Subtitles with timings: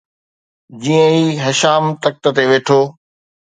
[0.85, 2.81] جيئن ئي هشام تخت تي ويٺو